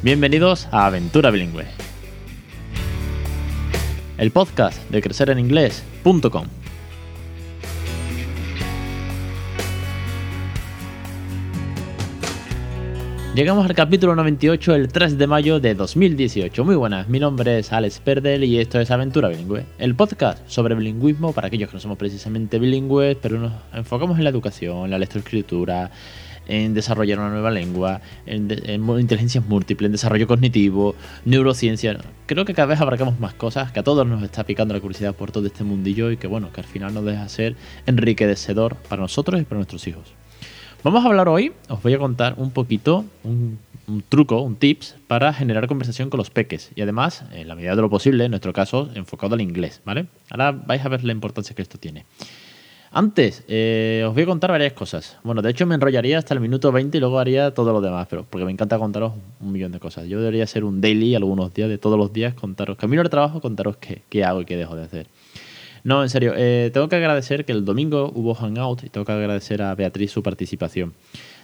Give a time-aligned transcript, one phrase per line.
[0.00, 1.66] Bienvenidos a Aventura Bilingüe,
[4.16, 6.46] el podcast de crecereninglés.com.
[13.34, 16.64] Llegamos al capítulo 98 el 3 de mayo de 2018.
[16.64, 20.76] Muy buenas, mi nombre es Alex Perdel y esto es Aventura Bilingüe, el podcast sobre
[20.76, 24.98] bilingüismo para aquellos que no somos precisamente bilingües, pero nos enfocamos en la educación, la
[25.00, 25.90] lectoescritura,
[26.48, 28.50] en desarrollar una nueva lengua, en,
[28.98, 31.98] inteligencia múltiple, en desarrollo cognitivo, neurociencia.
[32.26, 35.14] Creo que cada vez abarcamos más cosas, que a todos nos está picando la curiosidad
[35.14, 37.54] por todo este mundillo y que bueno, que al final nos deja ser
[37.86, 40.14] enriquecedor para nosotros y para nuestros hijos.
[40.84, 43.58] Vamos a hablar hoy, os voy a contar un poquito, un,
[44.08, 47.82] truco, un tips para generar conversación con los peques y además, en la medida de
[47.82, 50.06] lo posible, en nuestro caso, enfocado al inglés, ¿vale?
[50.30, 52.04] Ahora vais a ver la importancia que esto tiene.
[52.90, 55.18] Antes, eh, os voy a contar varias cosas.
[55.22, 58.06] Bueno, de hecho me enrollaría hasta el minuto 20 y luego haría todo lo demás,
[58.08, 60.08] pero porque me encanta contaros un millón de cosas.
[60.08, 63.42] Yo debería ser un daily algunos días, de todos los días, contaros, camino al trabajo,
[63.42, 65.06] contaros qué, hago y qué dejo de hacer.
[65.84, 69.12] No, en serio, eh, tengo que agradecer que el domingo hubo Hangout y tengo que
[69.12, 70.94] agradecer a Beatriz su participación.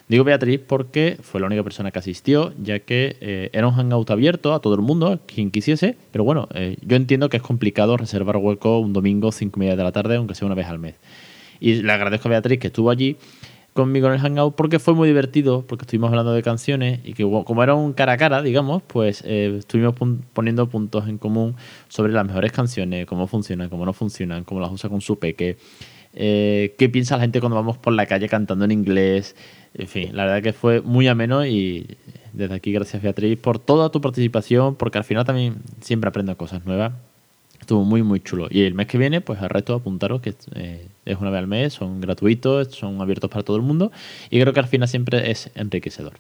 [0.09, 4.11] Digo Beatriz porque fue la única persona que asistió, ya que eh, era un hangout
[4.11, 6.47] abierto a todo el mundo, quien quisiese, pero bueno,
[6.83, 10.17] yo entiendo que es complicado reservar hueco un domingo, cinco y media de la tarde,
[10.17, 10.97] aunque sea una vez al mes.
[11.65, 13.17] Y le agradezco a Beatriz que estuvo allí
[13.73, 17.23] conmigo en el Hangout porque fue muy divertido, porque estuvimos hablando de canciones y que
[17.23, 19.95] como era un cara a cara, digamos, pues eh, estuvimos
[20.35, 21.57] poniendo puntos en común
[21.89, 25.57] sobre las mejores canciones, cómo funcionan, cómo no funcionan, cómo las usa con su peque,
[26.13, 29.35] eh, qué piensa la gente cuando vamos por la calle cantando en inglés.
[29.73, 31.97] En fin, la verdad que fue muy ameno y
[32.35, 36.67] desde aquí gracias Beatriz por toda tu participación, porque al final también siempre aprendo cosas
[36.67, 36.93] nuevas
[37.65, 38.47] Estuvo muy, muy chulo.
[38.51, 41.47] Y el mes que viene, pues al resto apuntaros que eh, es una vez al
[41.47, 43.91] mes, son gratuitos, son abiertos para todo el mundo
[44.29, 46.13] y creo que al final siempre es enriquecedor.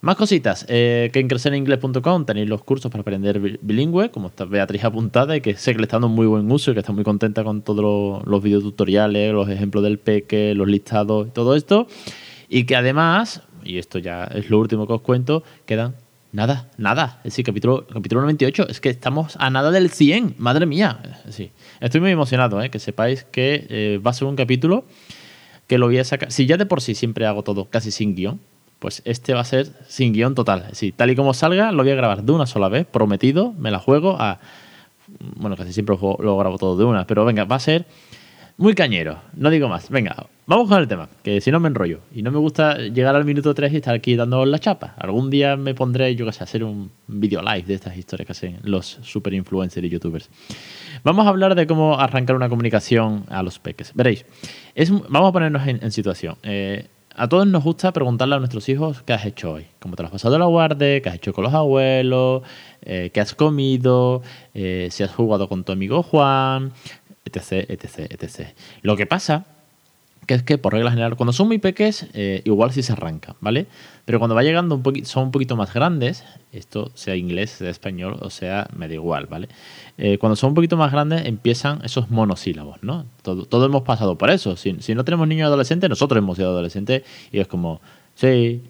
[0.00, 4.84] Más cositas, eh, que en crecereningles.com tenéis los cursos para aprender bilingüe, como está Beatriz
[4.84, 7.02] apuntada y que sé que le está dando muy buen uso y que está muy
[7.02, 11.88] contenta con todos los, videotutoriales, los ejemplos del peque, los listados y todo esto.
[12.48, 15.96] Y que además, y esto ya es lo último que os cuento, quedan
[16.32, 17.18] Nada, nada.
[17.24, 18.68] Es decir, capítulo, capítulo 98.
[18.68, 20.36] Es que estamos a nada del 100.
[20.38, 21.00] Madre mía.
[21.28, 21.50] Sí.
[21.80, 22.70] Estoy muy emocionado, ¿eh?
[22.70, 24.84] que sepáis que eh, va a ser un capítulo
[25.66, 26.30] que lo voy a sacar.
[26.30, 28.40] Si ya de por sí siempre hago todo casi sin guion,
[28.78, 30.68] pues este va a ser sin guion total.
[30.72, 33.52] Sí, tal y como salga, lo voy a grabar de una sola vez, prometido.
[33.52, 34.38] Me la juego a.
[35.34, 37.86] Bueno, casi siempre lo grabo todo de una, pero venga, va a ser
[38.56, 39.90] muy cañero, no digo más.
[39.90, 42.00] Venga, vamos con el tema, que si no me enrollo.
[42.12, 44.94] Y no me gusta llegar al minuto 3 y estar aquí dando la chapa.
[44.98, 48.26] Algún día me pondré, yo qué sé, a hacer un video live de estas historias
[48.26, 50.28] que hacen los super influencers y youtubers.
[51.04, 53.92] Vamos a hablar de cómo arrancar una comunicación a los peques.
[53.94, 54.26] Veréis,
[55.08, 56.34] vamos a ponernos en, situación.
[56.42, 60.02] Eh, a todos nos gusta preguntarle a nuestros hijos qué has hecho hoy, cómo te
[60.02, 62.42] has pasado la guardia, qué has hecho con los abuelos,
[62.82, 64.22] eh, qué has comido,
[64.54, 66.72] eh, si has jugado con tu amigo Juan,
[67.24, 68.48] etc, etc, etc.
[68.82, 69.46] Lo que pasa
[70.30, 73.34] que es que por regla general, cuando son muy pequeños, eh, igual sí se arranca,
[73.40, 73.66] ¿vale?
[74.04, 77.68] Pero cuando va llegando un poquito, son un poquito más grandes, esto sea inglés, sea
[77.68, 79.48] español, o sea, me da igual, ¿vale?
[79.98, 83.06] Eh, cuando son un poquito más grandes, empiezan esos monosílabos, ¿no?
[83.22, 84.54] Todo, hemos pasado por eso.
[84.54, 87.02] Si, no tenemos niños adolescentes, nosotros hemos sido adolescentes
[87.32, 87.80] y es como,
[88.14, 88.62] sí,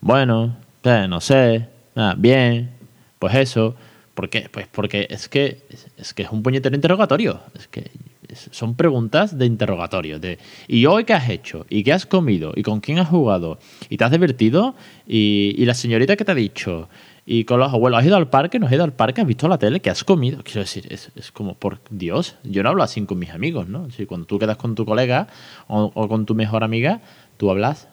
[0.00, 1.66] bueno, no sé,
[1.96, 2.70] ah, bien,
[3.18, 3.74] pues eso.
[4.14, 4.48] ¿Por qué?
[4.48, 5.58] Pues porque es que
[5.96, 7.40] es, que es un puñetero interrogatorio.
[7.54, 7.90] Es que
[8.34, 10.18] son preguntas de interrogatorio.
[10.18, 11.66] De, ¿Y hoy qué has hecho?
[11.68, 12.52] ¿Y qué has comido?
[12.56, 13.58] ¿Y con quién has jugado?
[13.88, 14.74] ¿Y te has divertido?
[15.06, 16.88] ¿Y, la señorita que te ha dicho?
[17.26, 18.58] Y con los abuelos, ¿has ido al parque?
[18.58, 19.20] ¿No has ido al parque?
[19.20, 19.80] ¿Has visto la tele?
[19.80, 20.42] ¿Qué has comido?
[20.42, 23.90] Quiero decir, es, como, por Dios, yo no hablo así con mis amigos, ¿no?
[23.90, 25.28] Si cuando tú quedas con tu colega
[25.68, 27.00] o, o con tu mejor amiga,
[27.36, 27.88] tú hablas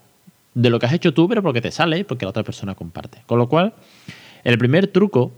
[0.54, 3.22] de lo que has hecho tú, pero porque te sale, porque la otra persona comparte.
[3.28, 3.74] Con lo cual,
[4.44, 5.32] el primer truco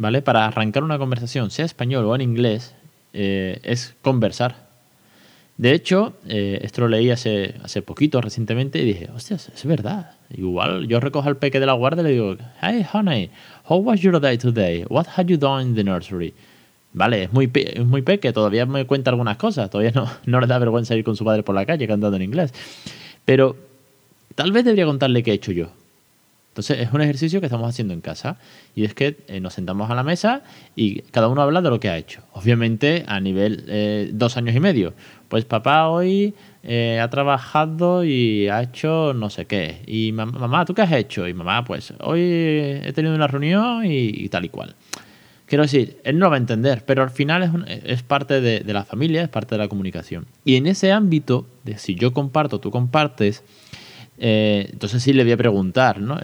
[0.00, 0.22] ¿vale?
[0.22, 2.74] Para arrancar una conversación, sea español o en inglés,
[3.12, 4.70] eh, es conversar.
[5.56, 10.12] De hecho, eh, esto lo leí hace, hace poquito, recientemente, y dije, hostias, es verdad.
[10.30, 13.30] Igual yo recojo al peque de la guardia y le digo, hey, honey,
[13.68, 14.84] how was your day today?
[14.88, 16.32] What had you done in the nursery?
[16.92, 20.46] Vale, es muy, es muy peque, todavía me cuenta algunas cosas, todavía no, no le
[20.46, 22.54] da vergüenza ir con su padre por la calle cantando en inglés.
[23.26, 23.54] Pero
[24.34, 25.72] tal vez debería contarle qué he hecho yo.
[26.60, 28.36] Entonces es un ejercicio que estamos haciendo en casa
[28.76, 30.42] y es que eh, nos sentamos a la mesa
[30.76, 32.20] y cada uno habla de lo que ha hecho.
[32.34, 34.92] Obviamente a nivel eh, dos años y medio.
[35.30, 39.80] Pues papá hoy eh, ha trabajado y ha hecho no sé qué.
[39.86, 41.26] Y mamá, ¿tú qué has hecho?
[41.26, 44.74] Y mamá, pues hoy he tenido una reunión y, tal y cual.
[45.46, 48.60] Quiero decir, él no lo va a entender, pero al final es, es parte de,
[48.60, 50.26] de la familia, es parte de la comunicación.
[50.44, 53.42] Y en ese ámbito, de si yo comparto, tú compartes,
[54.22, 56.18] Eh, entonces sí le voy a preguntar, ¿no?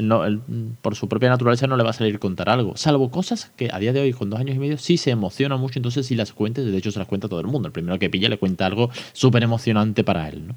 [0.83, 3.79] Por su propia naturaleza no le va a salir contar algo, salvo cosas que a
[3.79, 6.35] día de hoy, con dos años y medio, sí se emociona mucho, entonces sí las
[6.35, 7.69] cuente, de hecho se las cuenta todo el mundo.
[7.69, 10.57] El primero que pilla le cuenta algo súper emocionante para él, ¿no?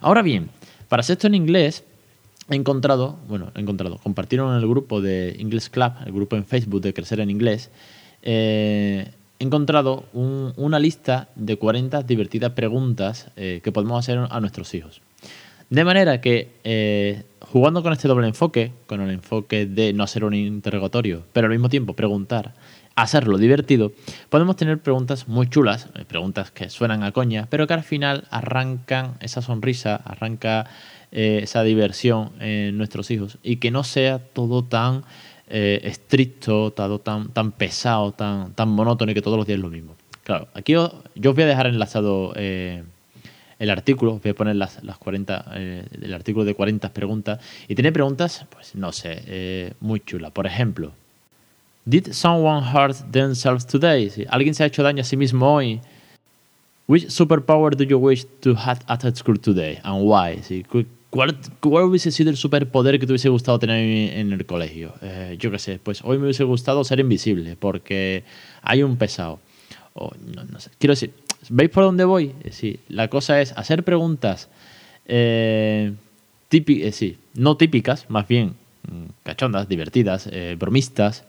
[0.00, 0.48] Ahora bien,
[0.88, 1.84] para hacer esto en inglés,
[2.48, 6.46] he encontrado, bueno, he encontrado, compartieron en el grupo de English Club, el grupo en
[6.46, 7.70] Facebook de Crecer en Inglés,
[8.22, 14.72] eh, he encontrado una lista de 40 divertidas preguntas eh, que podemos hacer a nuestros
[14.74, 15.02] hijos.
[15.74, 20.24] De manera que, eh, jugando con este doble enfoque, con el enfoque de no hacer
[20.24, 22.54] un interrogatorio, pero al mismo tiempo preguntar,
[22.94, 23.90] hacerlo divertido,
[24.28, 28.28] podemos tener preguntas muy chulas, eh, preguntas que suenan a coña, pero que al final
[28.30, 30.66] arrancan esa sonrisa, arranca
[31.10, 35.02] eh, esa diversión en nuestros hijos y que no sea todo tan
[35.48, 39.70] estricto, todo tan, tan pesado, tan, tan monótono y que todos los días es lo
[39.70, 39.96] mismo.
[40.22, 42.32] Claro, aquí yo os voy a dejar enlazado
[43.58, 47.74] el artículo, voy a poner las, las 40, eh, el artículo de 40 preguntas, y
[47.74, 50.30] tiene preguntas, pues no sé, eh, muy chula.
[50.30, 50.92] Por ejemplo,
[51.86, 54.10] ¿Did someone hurt themselves today?
[54.30, 55.80] ¿Alguien se ha hecho daño a sí mismo hoy?
[56.86, 60.40] Which superpower do you wish to have at school today and why?
[61.10, 63.78] ¿Cuál, ¿Cuál, hubiese sido el superpoder que te hubiese gustado tener
[64.18, 64.94] en el colegio?
[65.02, 68.24] Eh, yo qué sé, pues hoy me hubiese gustado ser invisible porque
[68.62, 69.38] hay un pesado.
[69.92, 70.70] O, no, no sé.
[70.78, 71.12] Quiero decir,
[71.50, 72.34] ¿Veis por dónde voy?
[72.42, 74.48] Eh, sí, la cosa es hacer preguntas
[75.06, 75.92] eh,
[76.50, 78.54] eh, sí, no típicas, más bien
[78.88, 81.24] mm, cachondas, divertidas, bromistas,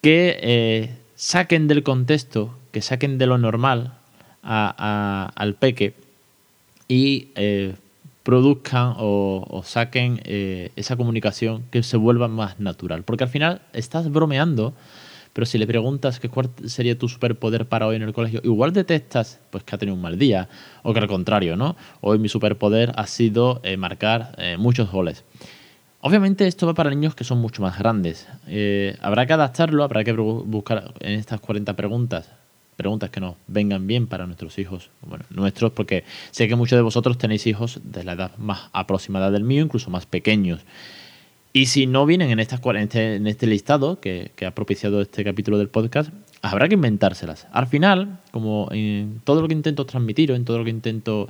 [0.00, 3.94] que saquen del contexto, que saquen de lo normal
[4.42, 5.94] al peque
[6.88, 7.28] y
[8.22, 13.02] produzcan o, o saquen esa comunicación que se vuelva más natural.
[13.02, 14.72] Porque al final estás bromeando
[15.32, 18.72] pero si le preguntas qué cuál sería tu superpoder para hoy en el colegio, igual
[18.72, 20.48] detectas pues que ha tenido un mal día,
[20.82, 21.76] o que al contrario, ¿no?
[22.00, 25.24] Hoy mi superpoder ha sido eh, marcar eh, muchos goles.
[26.00, 28.26] Obviamente esto va para niños que son mucho más grandes.
[28.48, 32.28] Eh, habrá que adaptarlo, habrá que buscar en estas 40 preguntas
[32.76, 36.82] preguntas que nos vengan bien para nuestros hijos, bueno, nuestros, porque sé que muchos de
[36.82, 40.60] vosotros tenéis hijos de la edad más aproximada del mío, incluso más pequeños.
[41.54, 45.22] Y si no vienen en, estas, en, este, en este listado que, ha propiciado este
[45.22, 46.10] capítulo del podcast,
[46.40, 47.46] habrá que inventárselas.
[47.52, 51.28] Al final, como en todo lo que intento transmitiros, en todo lo que intento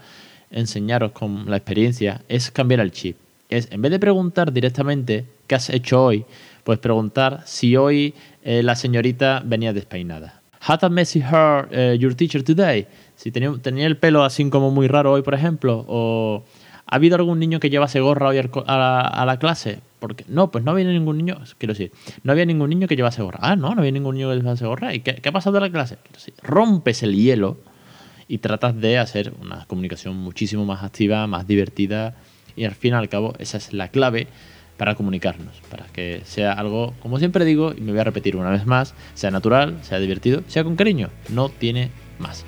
[0.53, 3.17] enseñaros con la experiencia, es cambiar el chip.
[3.49, 6.25] Es, en vez de preguntar directamente qué has hecho hoy,
[6.63, 8.15] pues preguntar si hoy
[8.45, 10.41] eh, la señorita venía despeinada.
[10.65, 12.87] Had a messy hair uh, your teacher today?
[13.17, 16.45] Si tenía, tenía el pelo así como muy raro hoy, por ejemplo, o
[16.93, 19.81] ¿ha habido algún niño que llevase gorra hoy a la clase?
[19.99, 21.91] Porque, no, pues no había ningún niño, quiero decir,
[22.23, 23.39] no había ningún niño que llevase gorra.
[23.41, 24.95] Ah, no, no había ningún niño que llevase gorra.
[24.95, 25.97] ¿Y qué, ha pasado en la clase?
[26.43, 27.57] rompes el hielo
[28.29, 32.15] y tratas de hacer una comunicación muchísimo más activa, más divertida
[32.57, 34.27] y al fin y al cabo esa es la clave
[34.77, 38.51] para comunicarnos, para que sea algo, como siempre digo, y me voy a repetir una
[38.51, 42.45] vez más, sea natural, sea divertido, sea con cariño, no tiene más.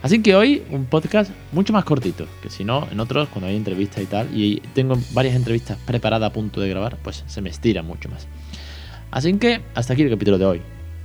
[0.00, 3.56] Así que hoy un podcast mucho más cortito, que si no, en otros, cuando hay
[3.56, 7.50] entrevistas y tal, y tengo varias entrevistas preparadas a punto de grabar, pues se me
[7.50, 8.28] estira mucho más.
[9.10, 10.62] Así que hasta aquí el capítulo de hoy.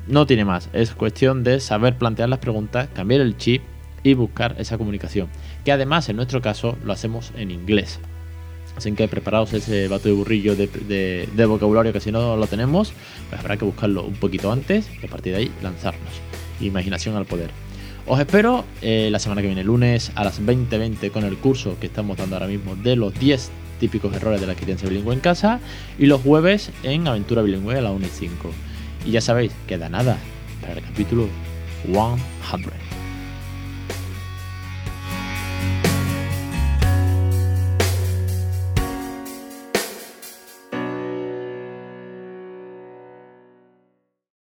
[0.07, 3.63] No tiene más, es cuestión de saber plantear las preguntas, cambiar el chip
[4.03, 5.29] y buscar esa comunicación.
[5.63, 7.99] Que además en nuestro caso lo hacemos en inglés.
[8.75, 12.91] Así que preparaos ese bato de burrillo de, de vocabulario que si no lo tenemos,
[13.29, 16.11] pues habrá que buscarlo un poquito antes y a partir de ahí lanzarnos.
[16.59, 17.62] Imaginación al poder.
[18.05, 21.87] Os espero eh, la semana que viene, lunes a las 20.20 con el curso que
[21.87, 25.61] estamos dando ahora mismo de los 10 típicos errores de la experiencia bilingüe en casa
[25.97, 28.51] y los jueves en Aventura Bilingüe a la 1 y 5.
[29.05, 30.17] Y ya sabéis, queda nada
[30.61, 31.27] para el capítulo
[31.85, 32.92] 100.